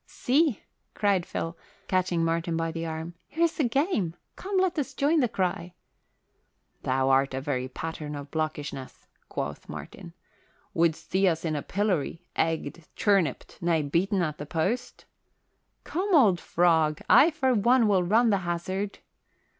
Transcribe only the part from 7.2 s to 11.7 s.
a very pattern of blockishness," quoth Martin. "Would'st see us in